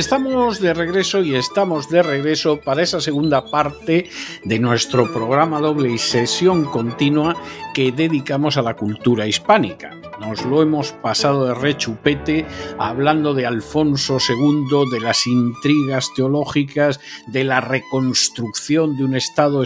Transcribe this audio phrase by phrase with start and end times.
[0.00, 4.08] Estamos de regreso y estamos de regreso para esa segunda parte
[4.42, 7.36] de nuestro programa doble y sesión continua
[7.74, 9.94] que dedicamos a la cultura hispánica.
[10.18, 12.46] Nos lo hemos pasado de rechupete
[12.78, 19.62] hablando de Alfonso II, de las intrigas teológicas, de la reconstrucción de un Estado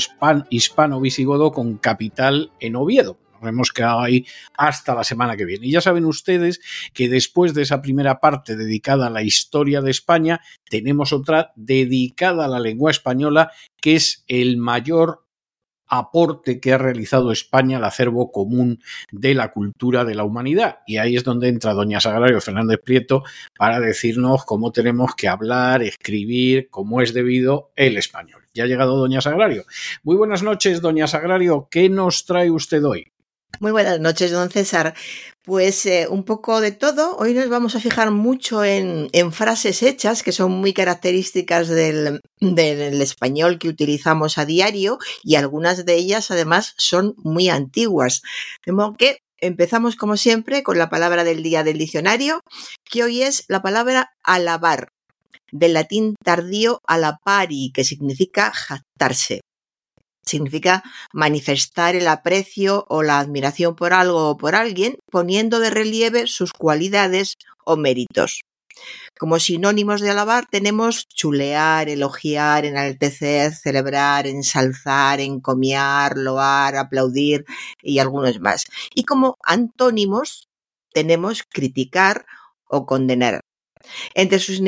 [0.51, 4.27] hispano-visigodo con capital en Oviedo hemos quedado ahí
[4.57, 5.67] hasta la semana que viene.
[5.67, 6.61] Y ya saben ustedes
[6.93, 12.45] que después de esa primera parte dedicada a la historia de España, tenemos otra dedicada
[12.45, 15.25] a la lengua española, que es el mayor
[15.87, 18.81] aporte que ha realizado España al acervo común
[19.13, 20.79] de la cultura de la humanidad.
[20.87, 23.23] Y ahí es donde entra doña Sagrario Fernández Prieto
[23.57, 28.43] para decirnos cómo tenemos que hablar, escribir, cómo es debido el español.
[28.55, 29.65] Ya ha llegado doña Sagrario.
[30.03, 31.69] Muy buenas noches, doña Sagrario.
[31.71, 33.14] ¿Qué nos trae usted hoy?
[33.61, 34.95] Muy buenas noches, don César.
[35.45, 37.17] Pues eh, un poco de todo.
[37.19, 43.59] Hoy nos vamos a fijar mucho en, frases hechas que son muy características del, español
[43.59, 48.23] que utilizamos a diario y algunas de ellas además son muy antiguas.
[48.67, 52.41] Modo que empezamos como siempre con la palabra del día del diccionario,
[52.91, 54.89] que hoy es la palabra alabar,
[55.53, 59.43] del latín tardío alapari, que significa jactarse
[60.27, 66.27] significa manifestar el aprecio o la admiración por algo o por alguien, poniendo de relieve
[66.27, 68.43] sus cualidades o méritos.
[69.19, 77.45] Como sinónimos de alabar tenemos chulear, elogiar, enaltecer, celebrar, ensalzar, encomiar, loar, aplaudir
[77.83, 78.67] y algunos más.
[78.95, 80.49] Y como antónimos
[80.93, 82.27] tenemos criticar
[82.67, 83.41] o condenar.
[84.15, 84.61] Entre sus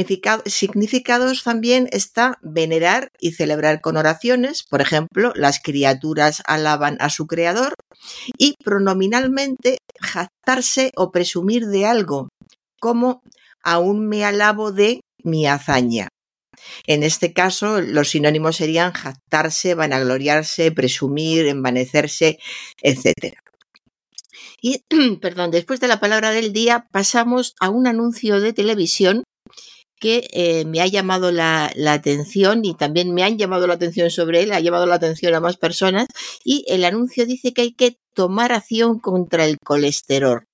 [0.47, 7.27] significados también está venerar y celebrar con oraciones, por ejemplo, las criaturas alaban a su
[7.27, 7.75] creador,
[8.39, 12.29] y pronominalmente jactarse o presumir de algo,
[12.81, 13.23] como
[13.63, 16.09] aún me alabo de mi hazaña.
[16.87, 22.39] En este caso, los sinónimos serían jactarse, vanagloriarse, presumir, envanecerse,
[22.83, 23.37] etc.
[24.67, 24.83] Y,
[25.23, 29.23] perdón, después de la palabra del día pasamos a un anuncio de televisión
[30.01, 34.11] que eh, me ha llamado la, la, atención y también me han llamado la atención
[34.11, 36.09] sobre él, ha llamado la atención a más personas
[36.45, 40.47] y el anuncio dice que hay que tomar acción contra el colesterol.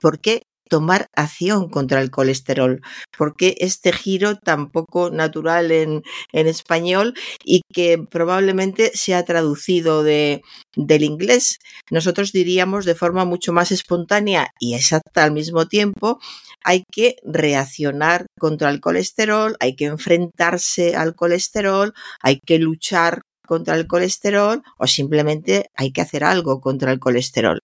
[0.00, 0.44] ¿Por qué?
[0.72, 2.80] Tomar acción contra el colesterol,
[3.18, 6.02] porque este giro tan poco natural en,
[6.32, 7.12] en español
[7.44, 10.40] y que probablemente se ha traducido de,
[10.74, 11.58] del inglés.
[11.90, 16.18] Nosotros diríamos de forma mucho más espontánea y exacta al mismo tiempo,
[16.64, 23.74] hay que reaccionar contra el colesterol, hay que enfrentarse al colesterol, hay que luchar contra
[23.76, 27.60] el colesterol o simplemente hay que hacer algo contra el colesterol.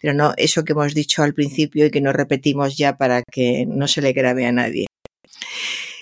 [0.00, 3.66] Pero no eso que hemos dicho al principio y que nos repetimos ya para que
[3.66, 4.86] no se le grabe a nadie.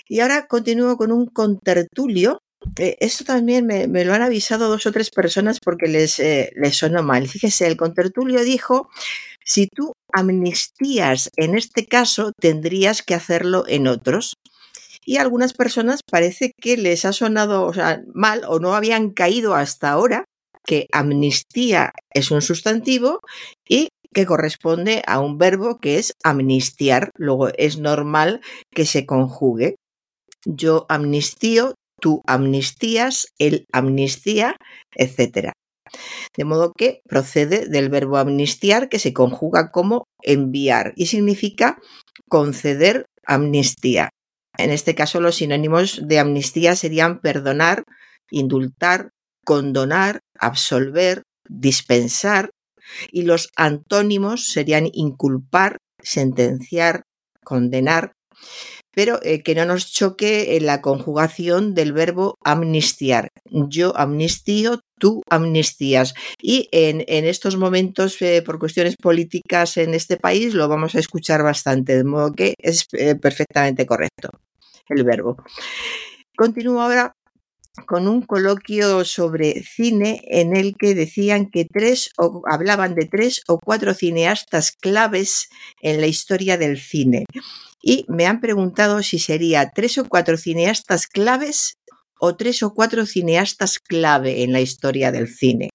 [0.07, 2.39] Y ahora continúo con un contertulio.
[2.77, 6.77] Eh, esto también me, lo han avisado dos o tres personas porque les, eh, les
[6.77, 7.27] sonó mal.
[7.27, 8.89] Fíjese, el contertulio dijo,
[9.43, 14.33] si tú amnistías en este caso, tendrías que hacerlo en otros
[15.07, 17.71] y a algunas personas parece que les ha sonado
[18.13, 20.25] mal o no habían caído hasta ahora
[20.65, 23.21] que amnistía es un sustantivo
[23.69, 27.11] y que corresponde a un verbo que es amnistiar.
[27.15, 28.41] Luego es normal
[28.75, 29.75] que se conjugue.
[30.45, 34.57] Yo amnistío, tú amnistías, él amnistía,
[34.93, 35.53] etc.
[36.35, 41.77] De modo que procede del verbo amnistiar que se conjuga como enviar y significa
[42.27, 44.09] conceder amnistía.
[44.57, 47.83] En este caso, los sinónimos de amnistía serían perdonar,
[48.31, 49.11] indultar,
[49.45, 52.49] condonar, absolver, dispensar,
[53.11, 57.03] y los antónimos serían inculpar, sentenciar,
[57.43, 58.13] condenar,
[58.93, 63.29] pero eh, que no nos choque en la conjugación del verbo amnistiar.
[63.45, 66.15] Yo amnistío, tú amnistías.
[66.41, 71.43] Y en, estos momentos, eh, por cuestiones políticas en este país, lo vamos a escuchar
[71.43, 74.29] bastante, de modo que es eh, perfectamente correcto
[74.89, 75.37] el verbo.
[76.35, 77.15] Continúo ahora
[77.85, 83.41] con un coloquio sobre cine en el que decían que tres o hablaban de tres
[83.47, 85.49] o cuatro cineastas claves
[85.81, 87.25] en la historia del cine.
[87.81, 91.77] Y me han preguntado si sería tres o cuatro cineastas claves
[92.19, 95.69] o tres o cuatro cineastas clave en la historia del cine.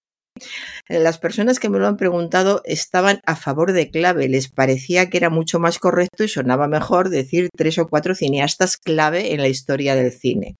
[0.89, 5.17] Las personas que me lo han preguntado estaban a favor de clave, les parecía que
[5.17, 9.49] era mucho más correcto y sonaba mejor decir tres o cuatro cineastas clave en la
[9.49, 10.57] historia del cine.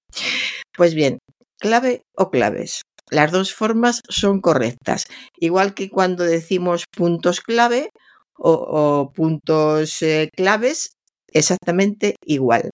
[0.75, 1.19] Pues bien,
[1.59, 2.81] clave o claves.
[3.09, 5.05] Las dos formas son correctas,
[5.37, 7.89] igual que cuando decimos puntos clave
[8.35, 10.95] o, puntos eh, claves,
[11.31, 12.71] exactamente igual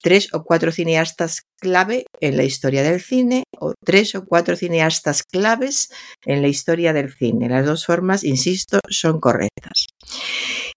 [0.00, 5.22] tres o cuatro cineastas clave en la historia del cine o tres o cuatro cineastas
[5.22, 5.90] claves
[6.24, 7.48] en la historia del cine.
[7.48, 9.86] Las dos formas, insisto, son correctas.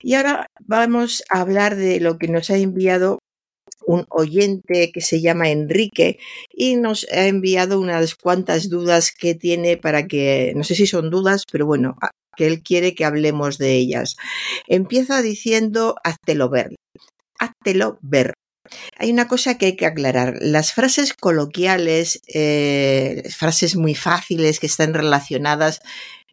[0.02, 3.20] Y ahora vamos a hablar de lo que nos ha enviado
[3.86, 6.20] un oyente que se llama Enrique
[6.52, 11.10] y nos ha enviado unas cuantas dudas que tiene para que, no sé si son
[11.10, 11.98] dudas, pero bueno,
[12.36, 14.16] que él quiere que hablemos de ellas.
[14.68, 16.76] Empieza diciendo, háztelo ver.
[17.40, 18.34] Háztelo ver.
[18.98, 20.38] Hay una cosa que hay que aclarar.
[20.42, 25.82] Las frases coloquiales, eh, frases muy fáciles que están relacionadas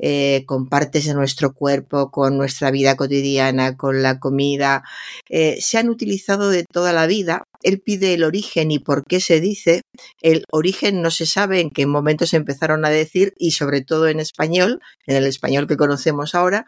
[0.00, 4.84] eh, con partes de nuestro cuerpo, con nuestra vida cotidiana, con la comida,
[5.28, 7.42] eh, se han utilizado de toda la vida.
[7.62, 9.82] Él pide el origen y por qué se dice.
[10.22, 14.06] El origen no se sabe en qué momento se empezaron a decir y sobre todo
[14.06, 16.64] en español, en el español que conocemos ahora,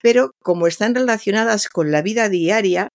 [0.00, 2.88] pero como están relacionadas con la vida diaria,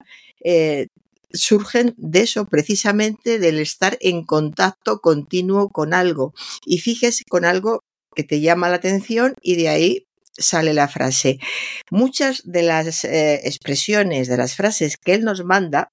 [1.32, 6.34] surgen de eso precisamente del estar en contacto continuo con algo
[6.66, 7.82] y fíjese con algo
[8.16, 10.08] que te llama la atención y de ahí
[10.38, 11.40] sale la frase.
[11.92, 15.90] Muchas de las eh, expresiones, de las frases que él nos manda,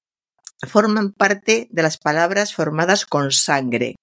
[0.66, 3.96] forman parte de las palabras formadas con sangre.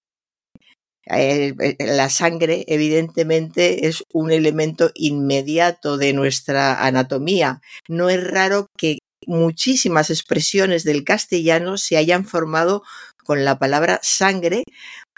[1.08, 7.60] La sangre, evidentemente, es un elemento inmediato de nuestra anatomía.
[7.90, 12.84] No es raro que muchísimas expresiones del castellano se hayan formado
[13.24, 14.64] con la palabra sangre,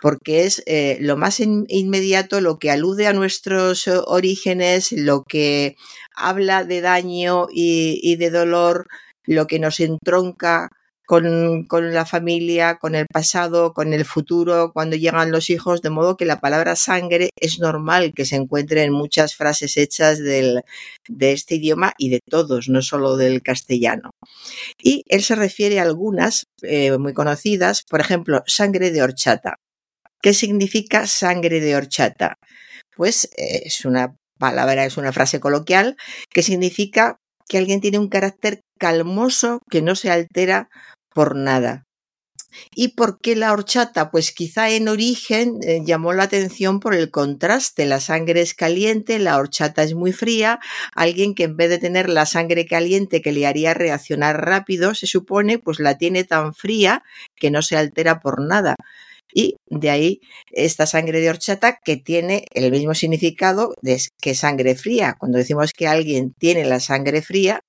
[0.02, 5.76] porque es eh, lo más inmediato, lo que alude a nuestros eh, orígenes, lo que
[6.16, 8.88] habla de daño y de dolor,
[9.26, 10.70] lo que nos entronca
[11.06, 15.90] con, con, la familia, con el pasado, con el futuro, cuando llegan los hijos, de
[15.90, 20.62] modo que la palabra sangre es normal que se encuentre en muchas frases hechas del,
[21.08, 24.12] de este idioma y de todos, no solo del castellano.
[24.82, 29.56] Y él se refiere a algunas eh, muy conocidas, por ejemplo, sangre de horchata.
[30.22, 32.36] ¿Qué significa sangre de horchata?
[32.96, 35.96] Pues eh, es una palabra, es una frase coloquial
[36.30, 40.70] que significa que alguien tiene un carácter calmoso que no se altera
[41.14, 41.84] por nada.
[42.76, 44.12] ¿Y por qué la horchata?
[44.12, 47.86] Pues quizá en origen eh, llamó la atención por el contraste.
[47.86, 50.60] La sangre es caliente, la horchata es muy fría.
[50.94, 55.08] Alguien que en vez de tener la sangre caliente que le haría reaccionar rápido, se
[55.08, 57.04] supone, pues la tiene tan fría
[57.36, 58.76] que no se altera por nada.
[59.34, 60.22] Y de ahí
[60.52, 63.74] esta sangre de horchata que tiene el mismo significado
[64.22, 65.16] que sangre fría.
[65.20, 67.62] Cuando decimos que alguien tiene la sangre fría,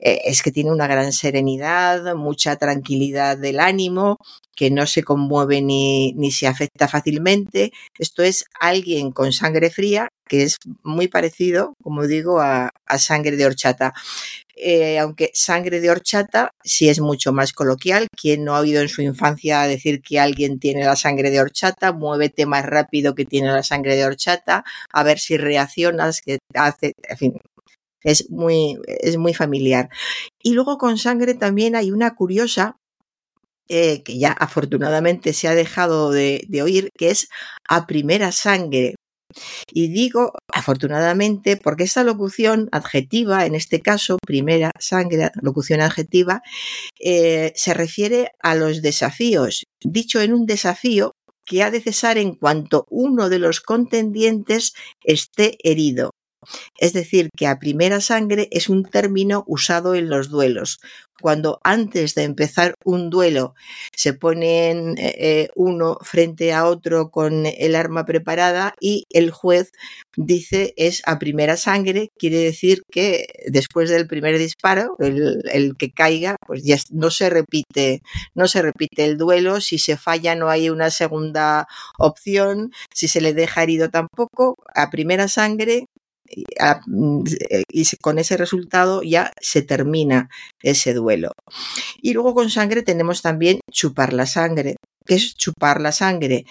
[0.00, 4.18] eh, es que tiene una gran serenidad, mucha tranquilidad del ánimo,
[4.54, 7.72] que no se conmueve ni, ni se afecta fácilmente.
[7.98, 13.46] Esto es alguien con sangre fría, que es muy parecido, como digo, a, sangre de
[13.46, 13.94] horchata.
[14.56, 18.08] Eh, aunque sangre de horchata sí es mucho más coloquial.
[18.16, 21.92] Quien no ha oído en su infancia decir que alguien tiene la sangre de horchata,
[21.92, 26.94] muévete más rápido que tiene la sangre de horchata, a ver si reaccionas, que hace,
[27.08, 27.34] en fin,
[28.02, 29.88] es muy, es muy familiar.
[30.42, 32.76] Y luego con sangre también hay una curiosa
[33.70, 37.28] eh, que ya afortunadamente se ha dejado de, oír, que es
[37.68, 38.94] a primera sangre.
[39.70, 46.40] Y digo afortunadamente porque esta locución adjetiva, en este caso, primera sangre, locución adjetiva,
[46.98, 49.64] eh, se refiere a los desafíos.
[49.84, 51.12] Dicho en un desafío
[51.44, 54.72] que ha de cesar en cuanto uno de los contendientes
[55.04, 56.12] esté herido.
[56.78, 60.80] Es decir, que a primera sangre es un término usado en los duelos.
[61.20, 63.54] Cuando antes de empezar un duelo
[63.96, 69.72] se ponen eh, eh, uno frente a otro con el arma preparada y el juez
[70.16, 75.90] dice es a primera sangre, quiere decir que después del primer disparo, el, el que
[75.90, 78.02] caiga, pues ya no se repite,
[78.34, 79.60] no se repite el duelo.
[79.60, 81.66] Si se falla no hay una segunda
[81.98, 82.72] opción.
[82.94, 85.86] Si se le deja herido tampoco, a primera sangre
[86.30, 90.28] y con ese resultado ya se termina
[90.62, 91.32] ese duelo.
[92.02, 94.76] Y luego con sangre tenemos también chupar la sangre.
[95.06, 96.44] ¿Qué es chupar la sangre?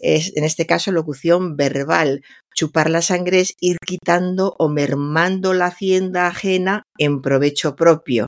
[0.00, 2.22] Es, en este caso, locución verbal.
[2.54, 8.26] Chupar la sangre es ir quitando o mermando la hacienda ajena en provecho propio.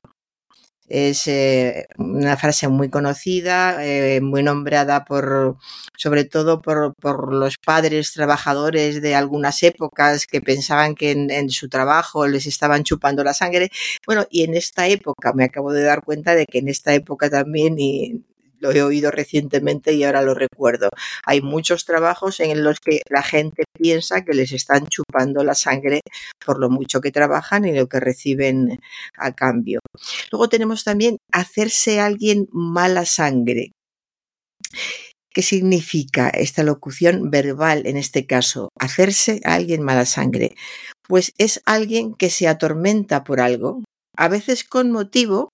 [0.89, 5.57] Es eh, una frase muy conocida, eh, muy nombrada por,
[5.97, 11.69] sobre todo por, por, los padres trabajadores de algunas épocas que pensaban que en, su
[11.69, 13.71] trabajo les estaban chupando la sangre.
[14.07, 17.31] Bueno, y en esta época, me acabo de dar cuenta de que en esta época
[17.31, 17.77] también,
[18.59, 20.89] lo he oído recientemente y ahora lo recuerdo.
[21.25, 26.01] Hay muchos trabajos en los que la gente piensa que les están chupando la sangre
[26.45, 28.79] por lo mucho que trabajan y lo que reciben
[29.17, 29.81] a cambio.
[30.31, 33.73] Luego tenemos también hacerse alguien mala sangre.
[35.37, 38.71] ¿Qué significa esta locución verbal en este caso?
[38.81, 40.55] Hacerse a alguien mala sangre.
[41.07, 43.85] Pues es alguien que se atormenta por algo,
[44.17, 45.51] a veces con motivo,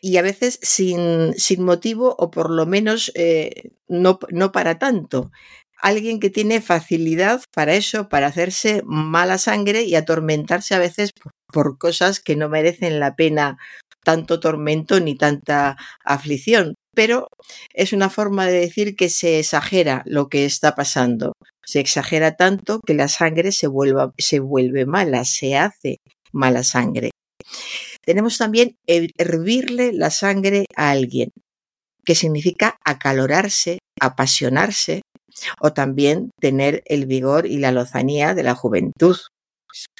[0.00, 5.30] y a veces sin, sin motivo o por lo menos eh, no, no para tanto.
[5.80, 11.32] Alguien que tiene facilidad para eso, para hacerse mala sangre y atormentarse a veces por,
[11.52, 13.58] por cosas que no merecen la pena
[14.04, 16.74] tanto tormento ni tanta aflicción.
[16.94, 17.28] Pero
[17.74, 21.34] es una forma de decir que se exagera lo que está pasando.
[21.64, 25.98] Se exagera tanto que la sangre se, vuelva, se vuelve mala, se hace
[26.32, 27.10] mala sangre.
[28.08, 31.28] Tenemos también hervirle la sangre a alguien,
[32.06, 35.02] que significa acalorarse, apasionarse
[35.60, 39.18] o también tener el vigor y la lozanía de la juventud.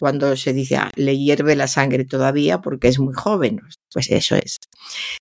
[0.01, 3.61] Cuando se dice, ah, le hierve la sangre todavía porque es muy joven,
[3.93, 4.57] pues eso es.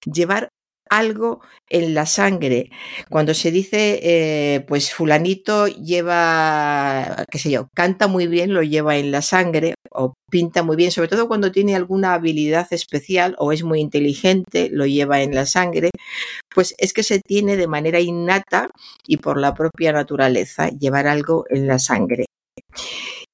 [0.06, 0.48] Llevar
[0.90, 2.70] algo en la sangre.
[3.10, 8.98] Cuando se dice, eh, pues fulanito lleva, qué sé yo, canta muy bien, lo lleva
[8.98, 13.52] en la sangre o pinta muy bien, sobre todo cuando tiene alguna habilidad especial o
[13.52, 15.90] es muy inteligente, lo lleva en la sangre,
[16.54, 18.70] pues es que se tiene de manera innata
[19.08, 22.26] y por la propia naturaleza llevar algo en la sangre.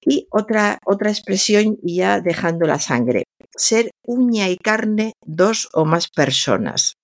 [0.05, 3.23] Y otra, otra expresión ya dejando la sangre,
[3.55, 6.95] ser uña y carne dos o más personas.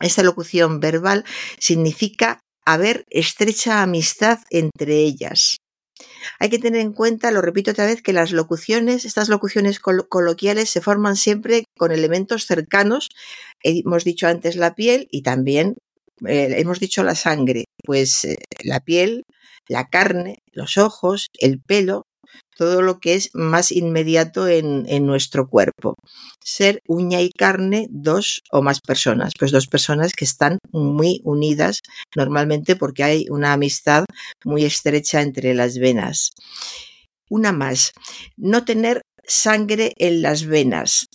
[0.00, 1.24] Esta locución verbal
[1.58, 5.58] significa haber estrecha amistad entre ellas.
[6.38, 10.70] Hay que tener en cuenta, lo repito otra vez, que las locuciones, estas locuciones coloquiales
[10.70, 13.08] se forman siempre con elementos cercanos.
[13.62, 15.76] Hemos dicho antes la piel y también
[16.26, 17.64] eh, hemos dicho la sangre.
[17.84, 19.24] Pues eh, la piel,
[19.68, 22.06] la carne, los ojos, el pelo
[22.60, 25.94] todo lo que es más inmediato en, en, nuestro cuerpo.
[26.44, 31.80] Ser uña y carne dos o más personas, pues dos personas que están muy unidas
[32.14, 34.04] normalmente porque hay una amistad
[34.44, 36.32] muy estrecha entre las venas.
[37.30, 37.92] Una más,
[38.36, 41.06] no tener sangre en las venas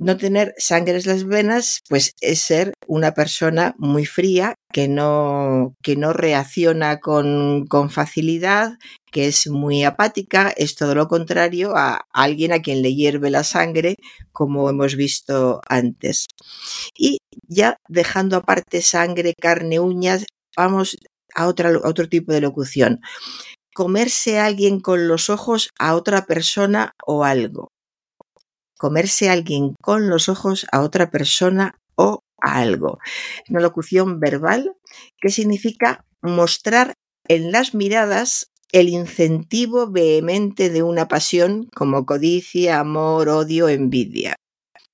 [0.00, 5.74] no tener sangre en las venas, pues es ser una persona muy fría, que no,
[5.82, 8.78] que no reacciona con, con facilidad,
[9.12, 13.44] que es muy apática, es todo lo contrario a alguien a quien le hierve la
[13.44, 13.96] sangre,
[14.32, 16.26] como hemos visto antes.
[16.96, 20.24] Y ya dejando aparte sangre, carne, uñas,
[20.56, 20.96] vamos
[21.34, 23.00] a, otra, otro tipo de locución.
[23.74, 27.68] Comerse a alguien con los ojos a otra persona o algo
[28.80, 32.98] comerse a alguien con los ojos a otra persona o a algo.
[33.50, 34.72] Una locución verbal
[35.20, 36.94] que significa mostrar
[37.28, 44.36] en las miradas el incentivo vehemente de una pasión como codicia, amor, odio, envidia.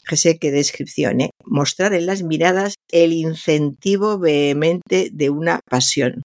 [0.07, 1.31] Fíjese qué descripción, ¿eh?
[1.45, 6.23] Mostrar en las miradas el incentivo vehemente de una pasión.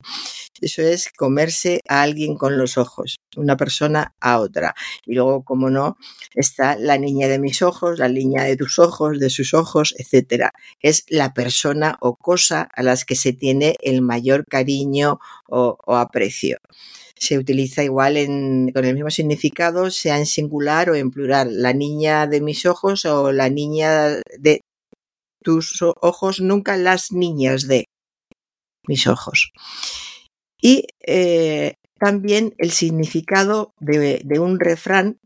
[0.62, 4.76] Eso es comerse a alguien con los ojos, una persona a otra.
[5.08, 5.98] Y luego, como no,
[6.36, 10.52] está la niña de mis ojos, la niña de tus ojos, de sus ojos, etcétera.
[10.80, 15.96] Es la persona o cosa a las que se tiene el mayor cariño o, o
[15.96, 16.60] aprecio
[17.22, 21.62] se utiliza igual en, con el mismo significado, sea en singular o en plural.
[21.62, 24.62] La niña de mis ojos o la niña de
[25.44, 27.86] tus ojos, nunca las niñas de
[28.88, 29.52] mis ojos.
[30.60, 35.20] Y eh, también el significado de, de un refrán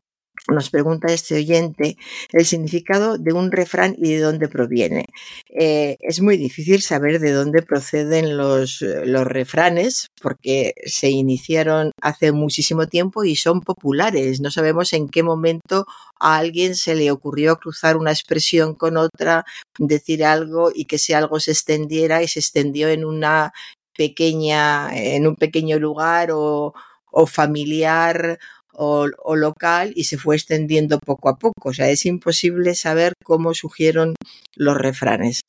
[0.48, 1.98] nos pregunta este oyente
[2.32, 5.06] el significado de un refrán y de dónde proviene.
[5.50, 12.32] Eh, es muy difícil saber de dónde proceden los, los, refranes porque se iniciaron hace
[12.32, 14.40] muchísimo tiempo y son populares.
[14.40, 15.88] No sabemos en qué momento
[16.20, 19.46] a alguien se le ocurrió cruzar una expresión con otra,
[19.80, 23.52] decir algo y que ese algo se extendiera y se extendió en una
[23.98, 26.74] pequeña, en un pequeño lugar o,
[27.12, 28.38] o familiar
[28.76, 31.70] o, local y se fue extendiendo poco a poco.
[31.70, 34.16] O sea, es imposible saber cómo surgieron
[34.56, 35.42] los refranes.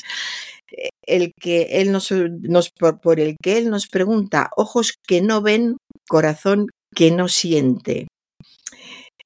[1.06, 5.76] El que él nos por, por el que él nos pregunta, ojos que no ven,
[6.08, 8.08] corazón que no siente.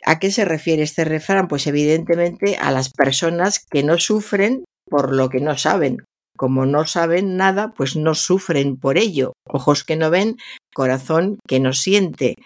[0.04, 1.49] ¿A qué se refiere este refrán?
[1.49, 6.04] Pues evidentemente a las personas que no sufren por lo que no saben.
[6.37, 9.35] Como no saben nada, pues no sufren por ello.
[9.47, 10.37] Ojos que no ven,
[10.75, 12.37] corazón que no siente.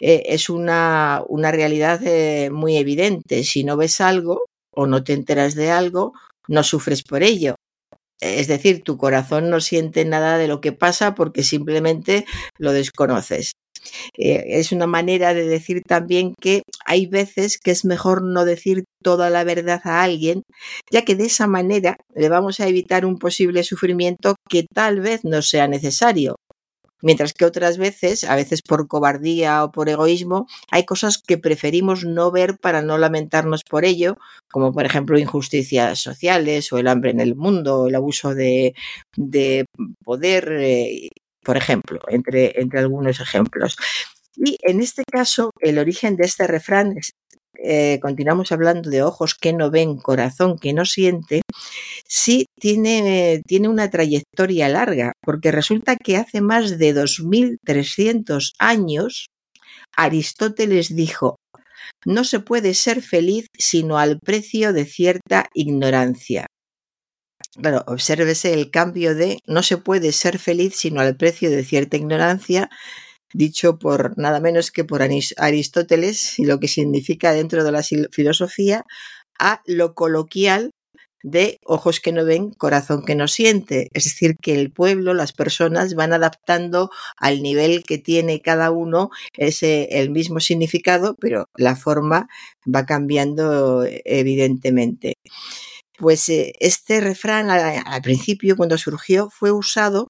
[0.00, 3.44] Eh, es una, una realidad eh, muy evidente.
[3.44, 6.12] Si no ves algo o no te enteras de algo,
[6.48, 7.56] no sufres por ello.
[8.20, 12.24] Es decir, tu corazón no siente nada de lo que pasa porque simplemente
[12.58, 13.52] lo desconoces.
[14.16, 18.84] Eh, es una manera de decir también que hay veces que es mejor no decir
[19.02, 20.42] toda la verdad a alguien,
[20.90, 25.20] ya que de esa manera le vamos a evitar un posible sufrimiento que tal vez
[25.24, 26.36] no sea necesario.
[27.04, 32.06] Mientras que otras veces, a veces por cobardía o por egoísmo, hay cosas que preferimos
[32.06, 34.16] no ver para no lamentarnos por ello,
[34.50, 38.74] como por ejemplo injusticias sociales o el hambre en el mundo, o el abuso de,
[40.02, 41.10] poder, eh,
[41.44, 43.76] por ejemplo, entre, entre algunos ejemplos.
[44.34, 46.96] Y en este caso, el origen de este refrán
[47.62, 51.42] eh, continuamos hablando de ojos que no ven, corazón que no siente,
[52.06, 59.26] sí tiene, tiene una trayectoria larga, porque resulta que hace más de 2.300 años
[59.96, 61.36] Aristóteles dijo,
[62.04, 66.46] no se puede ser feliz sino al precio de cierta ignorancia.
[67.56, 71.96] Claro, obsérvese el cambio de no se puede ser feliz sino al precio de cierta
[71.96, 72.68] ignorancia
[73.34, 78.84] dicho por nada menos que por Aristóteles y lo que significa dentro de la filosofía
[79.38, 80.70] a lo coloquial
[81.24, 83.88] de ojos que no ven, corazón que no siente.
[83.94, 89.10] Es decir, que el pueblo, las personas van adaptando al nivel que tiene cada uno
[89.32, 92.28] ese, el mismo significado, pero la forma
[92.72, 95.14] va cambiando evidentemente.
[95.98, 100.08] Pues eh, este refrán al principio, cuando surgió, fue usado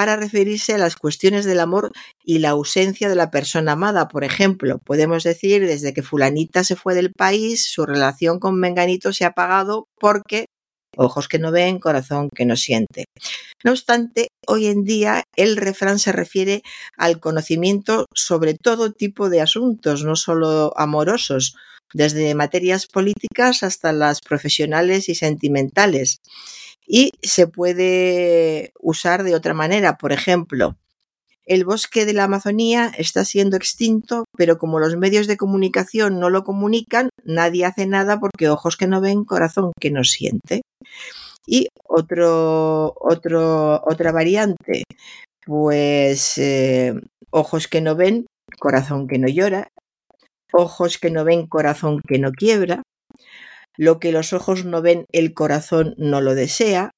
[0.00, 1.92] para referirse a las cuestiones del amor
[2.24, 4.08] y la ausencia de la persona amada.
[4.08, 9.12] Por ejemplo, podemos decir, desde que fulanita se fue del país, su relación con Menganito
[9.12, 10.46] se ha apagado porque
[10.96, 13.04] ojos que no ven, corazón que no siente.
[13.62, 16.62] No obstante, hoy en día el refrán se refiere
[16.96, 21.56] al conocimiento sobre todo tipo de asuntos, no solo amorosos,
[21.92, 26.22] desde materias políticas hasta las profesionales y sentimentales
[26.92, 29.96] y se puede usar de otra manera.
[29.96, 30.76] Por ejemplo,
[31.46, 36.30] el bosque de la Amazonía está siendo extinto, pero como los medios de comunicación no
[36.30, 40.62] lo comunican, nadie hace nada porque ojos que no ven, corazón que no siente.
[41.46, 44.82] Y otro, otro, otra variante,
[45.46, 46.94] pues eh,
[47.30, 48.26] ojos que no ven,
[48.58, 49.68] corazón que no llora,
[50.52, 52.82] ojos que no ven, corazón que no quiebra,
[53.80, 56.90] lo que los ojos no ven, el corazón no lo desea.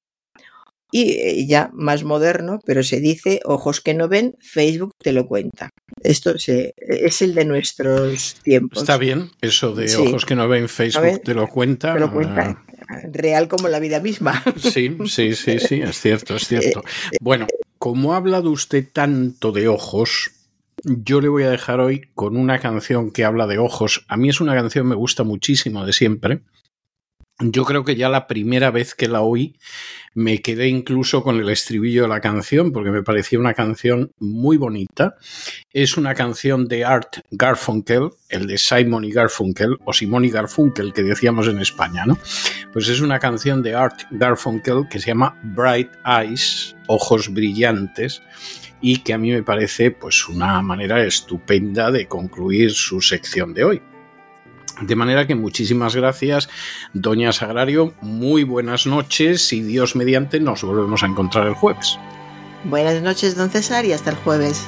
[0.91, 5.25] Y eh, ya más moderno, pero se dice, ojos que no ven, Facebook te lo
[5.25, 5.69] cuenta.
[6.03, 8.79] Esto se, es el de nuestros tiempos.
[8.79, 11.93] Está bien, eso de ojos que no ven, Facebook te lo cuenta.
[11.93, 12.61] Te lo cuenta.
[12.89, 12.99] Ah.
[13.11, 14.43] Real como la vida misma.
[14.57, 16.83] Sí, sí, sí, sí, es cierto, es cierto.
[17.13, 17.47] Eh, bueno,
[17.79, 20.31] como ha hablado usted tanto de ojos,
[20.83, 24.05] yo le voy a dejar hoy con una canción que habla de ojos.
[24.09, 26.41] A mí es una canción que me gusta muchísimo de siempre.
[27.39, 29.57] Yo creo que ya la primera vez que la oí
[30.13, 34.57] me quedé incluso con el estribillo de la canción porque me parecía una canción muy
[34.57, 35.15] bonita.
[35.71, 40.93] Es una canción de Art Garfunkel, el de Simon y Garfunkel, o Simon y Garfunkel
[40.93, 42.19] que decíamos en España, ¿no?
[42.71, 48.21] Pues es una canción de Art Garfunkel que se llama Bright Eyes, Ojos Brillantes,
[48.79, 53.63] y que a mí me parece pues una manera estupenda de concluir su sección de
[53.63, 53.81] hoy.
[54.81, 56.49] De manera que muchísimas gracias,
[56.93, 61.97] doña Sagrario, muy buenas noches y Dios mediante nos volvemos a encontrar el jueves.
[62.63, 64.65] Buenas noches, don César, y hasta el jueves.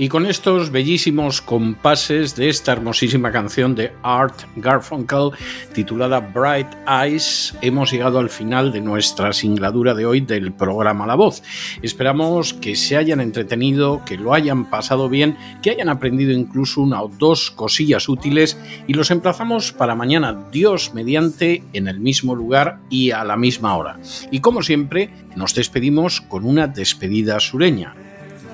[0.00, 5.32] Y con estos bellísimos compases de esta hermosísima canción de Art Garfunkel
[5.74, 11.16] titulada Bright Eyes, hemos llegado al final de nuestra singladura de hoy del programa La
[11.16, 11.42] Voz.
[11.82, 17.02] Esperamos que se hayan entretenido, que lo hayan pasado bien, que hayan aprendido incluso una
[17.02, 22.78] o dos cosillas útiles y los emplazamos para mañana, Dios mediante, en el mismo lugar
[22.88, 24.00] y a la misma hora.
[24.30, 27.94] Y como siempre, nos despedimos con una despedida sureña.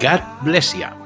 [0.01, 1.06] God bless you.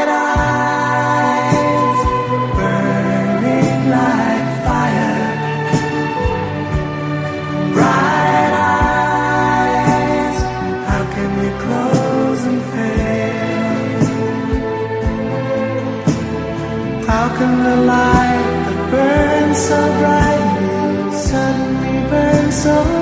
[19.67, 23.00] So brightly suddenly burns so